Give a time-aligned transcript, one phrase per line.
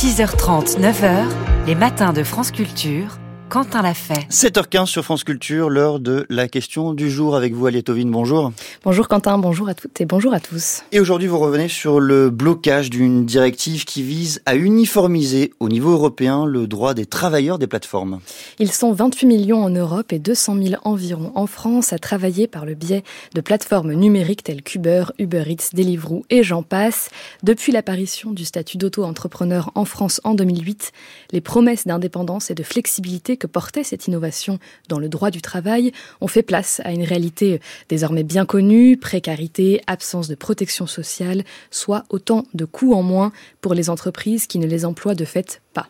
[0.00, 1.26] 6h30, 9h,
[1.66, 3.18] les matins de France Culture.
[3.48, 4.28] Quentin l'a fait.
[4.30, 8.52] 7h15 sur France Culture, l'heure de la question du jour avec vous, Aliette bonjour.
[8.84, 10.82] Bonjour Quentin, bonjour à toutes et bonjour à tous.
[10.92, 15.92] Et aujourd'hui, vous revenez sur le blocage d'une directive qui vise à uniformiser au niveau
[15.92, 18.20] européen le droit des travailleurs des plateformes.
[18.58, 22.66] Ils sont 28 millions en Europe et 200 000 environ en France à travailler par
[22.66, 23.02] le biais
[23.34, 27.08] de plateformes numériques telles qu'Uber, Uber Eats, Deliveroo et j'en passe.
[27.42, 30.92] Depuis l'apparition du statut d'auto-entrepreneur en France en 2008,
[31.32, 35.92] les promesses d'indépendance et de flexibilité que portait cette innovation dans le droit du travail
[36.20, 42.04] ont fait place à une réalité désormais bien connue, précarité, absence de protection sociale, soit
[42.10, 45.88] autant de coûts en moins pour les entreprises qui ne les emploient de fait pas.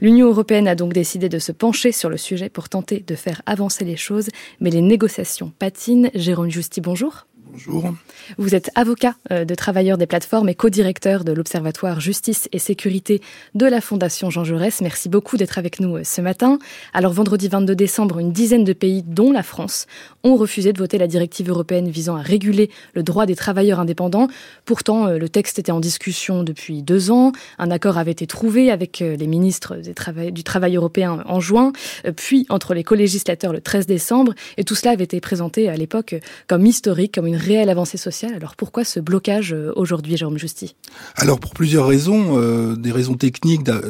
[0.00, 3.42] L'Union européenne a donc décidé de se pencher sur le sujet pour tenter de faire
[3.46, 4.28] avancer les choses,
[4.60, 6.10] mais les négociations patinent.
[6.14, 7.26] Jérôme Justy, bonjour.
[7.50, 7.92] Bonjour.
[8.38, 13.20] Vous êtes avocat euh, de travailleurs des plateformes et co-directeur de l'Observatoire Justice et Sécurité
[13.54, 14.80] de la Fondation Jean Jaurès.
[14.80, 16.58] Merci beaucoup d'être avec nous euh, ce matin.
[16.94, 19.86] Alors vendredi 22 décembre, une dizaine de pays, dont la France,
[20.22, 24.28] ont refusé de voter la directive européenne visant à réguler le droit des travailleurs indépendants.
[24.64, 27.32] Pourtant, euh, le texte était en discussion depuis deux ans.
[27.58, 31.72] Un accord avait été trouvé avec les ministres du Travail européen en juin,
[32.16, 34.34] puis entre les co-législateurs le 13 décembre.
[34.56, 36.14] Et tout cela avait été présenté à l'époque
[36.46, 38.34] comme historique, comme une réelle avancée sociale.
[38.34, 40.76] Alors pourquoi ce blocage euh, aujourd'hui, Jérôme Justy
[41.16, 43.80] Alors pour plusieurs raisons, euh, des raisons techniques, euh,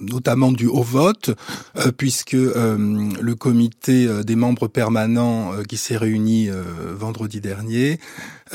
[0.00, 1.30] notamment du haut vote,
[1.96, 6.48] puisque le comité des membres permanents qui s'est réuni
[6.98, 7.98] vendredi dernier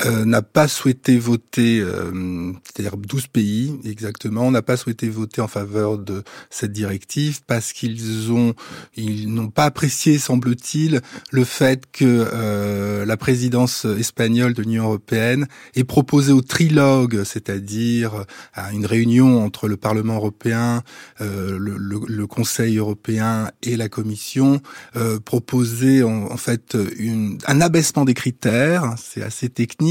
[0.06, 5.48] euh, n'a pas souhaité voter, euh, c'est-à-dire 12 pays exactement, n'a pas souhaité voter en
[5.48, 8.54] faveur de cette directive parce qu'ils ont,
[8.94, 11.00] ils n'ont pas apprécié, semble-t-il,
[11.32, 18.24] le fait que euh, la présidence espagnole de l'Union européenne ait proposé au trilogue, c'est-à-dire
[18.54, 20.82] à une réunion entre le Parlement européen,
[21.18, 24.60] le, le, Conseil européen et la Commission,
[25.24, 26.76] proposé en, fait
[27.46, 29.87] un abaissement des critères, c'est assez technique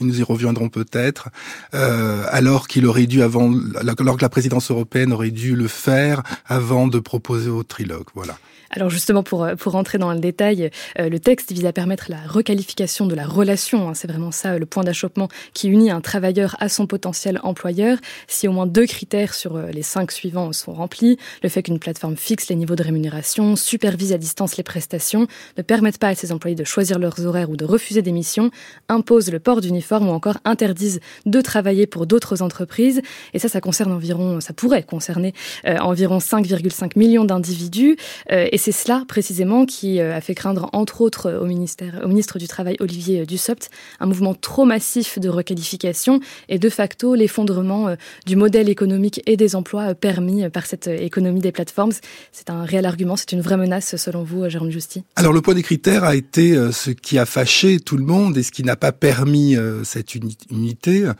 [0.00, 1.28] nous y reviendrons peut-être,
[1.74, 6.22] euh, alors qu'il aurait dû avant, alors que la présidence européenne aurait dû le faire
[6.46, 8.06] avant de proposer au trilogue.
[8.14, 8.38] Voilà.
[8.72, 10.70] Alors justement, pour, euh, pour rentrer dans le détail,
[11.00, 13.88] euh, le texte vise à permettre la requalification de la relation.
[13.88, 17.98] Hein, c'est vraiment ça le point d'achoppement qui unit un travailleur à son potentiel employeur.
[18.28, 21.80] Si au moins deux critères sur euh, les cinq suivants sont remplis, le fait qu'une
[21.80, 25.26] plateforme fixe les niveaux de rémunération, supervise à distance les prestations,
[25.58, 28.52] ne permette pas à ses employés de choisir leurs horaires ou de refuser des missions,
[28.88, 33.02] impose le port d'uniforme ou encore interdise de travailler pour d'autres entreprises.
[33.34, 37.96] Et ça, ça concerne environ, ça pourrait concerner environ 5,5 millions d'individus.
[38.28, 42.38] et c'est cela précisément qui euh, a fait craindre, entre autres, au, ministère, au ministre
[42.38, 47.96] du Travail Olivier Dussopt, un mouvement trop massif de requalification et de facto l'effondrement euh,
[48.26, 51.92] du modèle économique et des emplois euh, permis par cette économie des plateformes.
[52.32, 55.54] C'est un réel argument, c'est une vraie menace selon vous, Jérôme Justy Alors le point
[55.54, 58.76] des critères a été ce qui a fâché tout le monde et ce qui n'a
[58.76, 61.10] pas permis cette unité.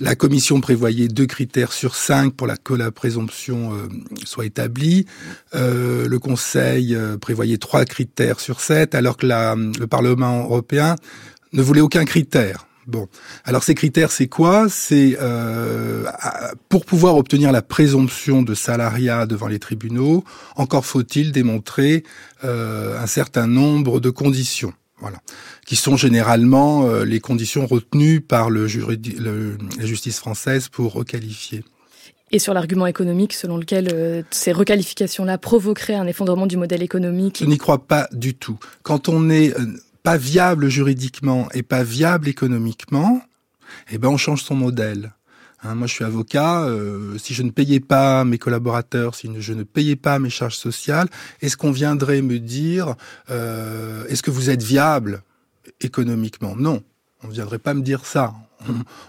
[0.00, 3.72] La Commission prévoyait deux critères sur cinq pour que la présomption
[4.24, 5.06] soit établie.
[5.54, 10.96] le Conseil euh, prévoyait trois critères sur sept, alors que le Parlement européen
[11.52, 12.66] ne voulait aucun critère.
[12.86, 13.08] Bon,
[13.44, 14.68] alors ces critères, c'est quoi?
[14.68, 16.04] C'est euh,
[16.68, 20.24] pour pouvoir obtenir la présomption de salariat devant les tribunaux,
[20.56, 22.02] encore faut-il démontrer
[22.42, 24.72] euh, un certain nombre de conditions.
[25.64, 31.64] Qui sont généralement les conditions retenues par la justice française pour requalifier
[32.32, 37.38] et sur l'argument économique selon lequel euh, ces requalifications-là provoqueraient un effondrement du modèle économique
[37.40, 38.58] Je n'y crois pas du tout.
[38.82, 39.66] Quand on n'est euh,
[40.02, 43.22] pas viable juridiquement et pas viable économiquement,
[43.90, 45.12] eh ben on change son modèle.
[45.62, 46.62] Hein, moi, je suis avocat.
[46.62, 50.56] Euh, si je ne payais pas mes collaborateurs, si je ne payais pas mes charges
[50.56, 51.08] sociales,
[51.42, 52.94] est-ce qu'on viendrait me dire
[53.28, 55.22] est-ce que vous êtes viable
[55.82, 56.56] économiquement?
[56.56, 56.82] Non,
[57.22, 58.32] on ne viendrait pas me dire ça.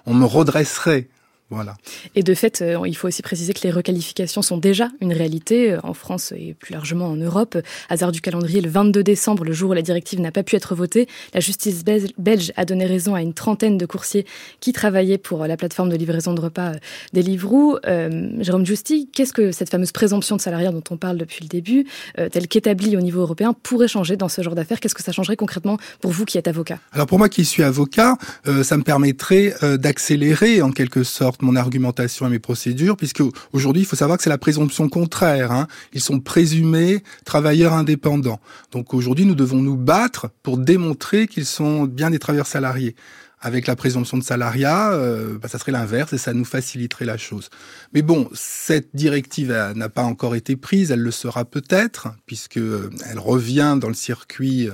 [0.05, 1.07] on me redresserait.
[1.51, 1.75] Voilà.
[2.15, 5.73] Et de fait, euh, il faut aussi préciser que les requalifications sont déjà une réalité
[5.73, 7.57] euh, en France et plus largement en Europe.
[7.89, 10.75] Hasard du calendrier, le 22 décembre, le jour où la directive n'a pas pu être
[10.75, 11.83] votée, la justice
[12.17, 14.25] belge a donné raison à une trentaine de coursiers
[14.61, 16.75] qui travaillaient pour la plateforme de livraison de repas euh,
[17.11, 17.79] Deliveroo.
[17.85, 21.49] Euh, Jérôme Justy, qu'est-ce que cette fameuse présomption de salariat dont on parle depuis le
[21.49, 24.79] début, telle qu'établie au niveau européen, pourrait changer dans ce genre d'affaires?
[24.79, 26.79] Qu'est-ce que ça changerait concrètement pour vous qui êtes avocat?
[26.93, 28.17] Alors pour moi qui suis avocat,
[28.63, 33.23] ça me permettrait d'accélérer en quelque sorte mon argumentation et mes procédures, puisque
[33.53, 35.51] aujourd'hui, il faut savoir que c'est la présomption contraire.
[35.51, 35.67] Hein.
[35.93, 38.39] Ils sont présumés travailleurs indépendants.
[38.71, 42.95] Donc aujourd'hui, nous devons nous battre pour démontrer qu'ils sont bien des travailleurs salariés.
[43.43, 47.17] Avec la présomption de salariat, euh, bah, ça serait l'inverse et ça nous faciliterait la
[47.17, 47.49] chose.
[47.91, 53.17] Mais bon, cette directive n'a pas encore été prise, elle le sera peut-être, puisque elle
[53.17, 54.69] revient dans le circuit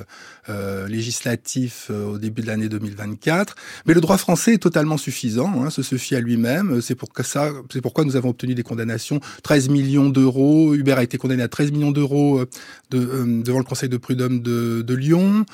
[0.49, 3.55] euh, législatif euh, au début de l'année 2024.
[3.85, 6.81] Mais le droit français est totalement suffisant, hein, se suffit à lui-même.
[6.81, 10.73] C'est pour ça, c'est pourquoi nous avons obtenu des condamnations 13 millions d'euros.
[10.73, 12.43] Uber a été condamné à 13 millions d'euros
[12.91, 15.45] de, devant le Conseil de prud'homme de, Lyon.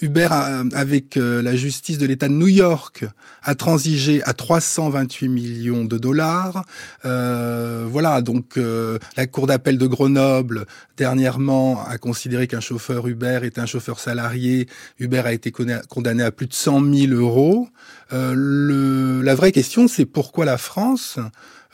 [0.00, 0.28] Uber,
[0.72, 3.04] avec la justice de l'État de New York
[3.42, 6.64] a transigé à 328 millions de dollars.
[7.04, 10.66] Euh, voilà, donc euh, la Cour d'appel de Grenoble
[10.96, 14.68] dernièrement a considéré qu'un chauffeur Uber est un chauffeur salarié.
[14.98, 15.52] Uber a été
[15.88, 17.68] condamné à plus de 100 000 euros.
[18.12, 21.18] Euh, la vraie question, c'est pourquoi la France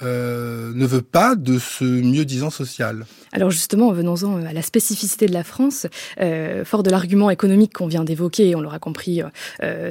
[0.04, 3.04] euh, ne veut pas de ce mieux-disant social.
[3.32, 5.86] Alors justement, venons-en euh, à la spécificité de la France,
[6.20, 9.22] euh, fort de l'argument économique qu'on vient d'évoquer, on l'aura compris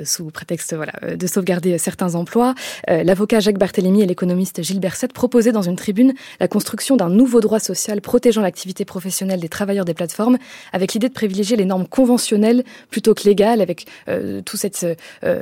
[0.03, 2.55] sous prétexte voilà, de sauvegarder certains emplois,
[2.87, 7.39] l'avocat Jacques Barthélémy et l'économiste Gilles Berset proposaient dans une tribune la construction d'un nouveau
[7.39, 10.37] droit social protégeant l'activité professionnelle des travailleurs des plateformes,
[10.73, 13.85] avec l'idée de privilégier les normes conventionnelles plutôt que légales, avec
[14.45, 14.85] toute cette,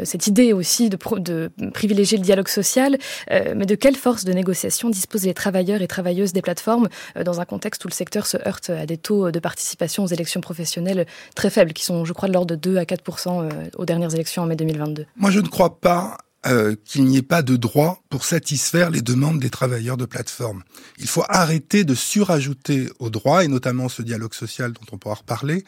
[0.04, 2.98] cette idée aussi de, de, privilégier le dialogue social,
[3.30, 4.59] mais de quelle force de négociation
[4.90, 8.38] disposent les travailleurs et travailleuses des plateformes euh, dans un contexte où le secteur se
[8.48, 12.28] heurte à des taux de participation aux élections professionnelles très faibles, qui sont, je crois,
[12.28, 15.40] de l'ordre de 2 à 4% euh, aux dernières élections en mai 2022 Moi, je
[15.40, 19.50] ne crois pas euh, qu'il n'y ait pas de droit pour satisfaire les demandes des
[19.50, 20.64] travailleurs de plateforme.
[20.98, 25.16] Il faut arrêter de surajouter au droit, et notamment ce dialogue social dont on pourra
[25.16, 25.64] reparler.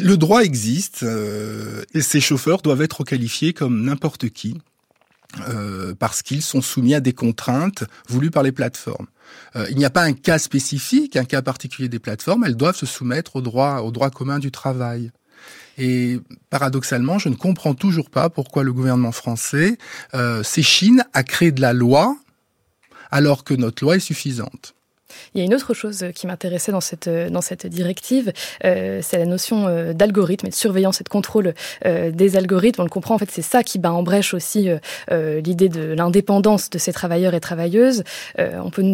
[0.00, 1.04] Le droit existe
[1.92, 4.56] et ces chauffeurs doivent être qualifiés comme n'importe qui.
[5.48, 9.06] Euh, parce qu'ils sont soumis à des contraintes voulues par les plateformes.
[9.56, 12.76] Euh, il n'y a pas un cas spécifique, un cas particulier des plateformes, elles doivent
[12.76, 15.10] se soumettre au droit, au droit commun du travail.
[15.76, 16.20] Et
[16.50, 19.76] paradoxalement, je ne comprends toujours pas pourquoi le gouvernement français
[20.14, 22.16] euh, s'échine à créer de la loi
[23.10, 24.74] alors que notre loi est suffisante.
[25.34, 28.32] Il y a une autre chose qui m'intéressait dans cette, dans cette directive,
[28.64, 31.54] euh, c'est la notion euh, d'algorithme et de surveillance et de contrôle
[31.86, 32.82] euh, des algorithmes.
[32.82, 34.78] On le comprend, en fait, c'est ça qui bat en brèche aussi euh,
[35.10, 38.04] euh l'idée de l'indépendance de ces travailleurs et travailleuses.
[38.38, 38.84] Euh, on peut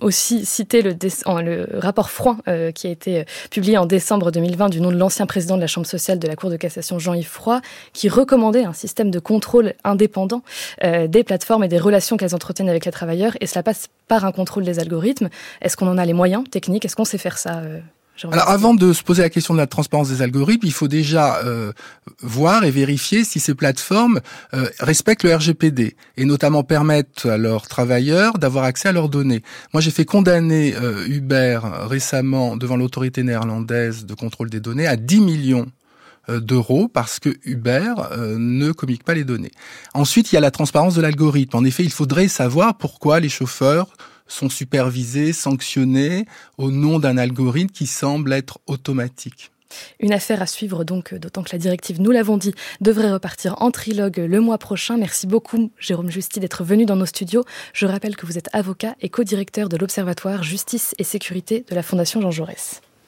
[0.00, 0.96] aussi citer le,
[1.42, 2.38] le rapport Froid
[2.74, 5.86] qui a été publié en décembre 2020 du nom de l'ancien président de la Chambre
[5.86, 7.60] sociale de la Cour de cassation, Jean-Yves Froid,
[7.92, 10.42] qui recommandait un système de contrôle indépendant
[10.82, 13.36] des plateformes et des relations qu'elles entretiennent avec les travailleurs.
[13.40, 15.28] Et cela passe par un contrôle des algorithmes.
[15.60, 16.84] Est-ce qu'on en a les moyens techniques?
[16.84, 17.80] Est-ce qu'on sait faire ça euh,
[18.24, 21.36] alors avant de se poser la question de la transparence des algorithmes, il faut déjà
[21.44, 21.72] euh,
[22.20, 24.20] voir et vérifier si ces plateformes
[24.54, 29.42] euh, respectent le RGPD et notamment permettent à leurs travailleurs d'avoir accès à leurs données.
[29.72, 34.96] Moi j'ai fait condamner euh, Uber récemment devant l'autorité néerlandaise de contrôle des données à
[34.96, 35.66] 10 millions
[36.30, 39.50] euh, d'euros parce que Uber euh, ne communique pas les données.
[39.94, 41.56] Ensuite, il y a la transparence de l'algorithme.
[41.56, 43.88] En effet, il faudrait savoir pourquoi les chauffeurs
[44.28, 46.26] sont supervisés, sanctionnés
[46.56, 49.50] au nom d'un algorithme qui semble être automatique.
[50.00, 53.70] Une affaire à suivre donc, d'autant que la directive, nous l'avons dit, devrait repartir en
[53.70, 54.96] trilogue le mois prochain.
[54.96, 57.44] Merci beaucoup, Jérôme Justy, d'être venu dans nos studios.
[57.72, 61.82] Je rappelle que vous êtes avocat et co-directeur de l'Observatoire Justice et Sécurité de la
[61.82, 62.80] Fondation Jean Jaurès.